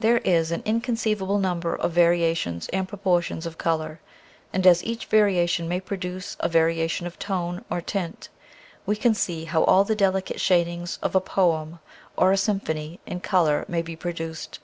[0.00, 4.00] There is an inconceivable number of variations and proportions of color,
[4.52, 8.28] and as each variation may produce a variation of tone, or tint,
[8.86, 11.78] we can see how all the delicate shadings of a poem
[12.16, 14.58] or a symphony in color may be produced.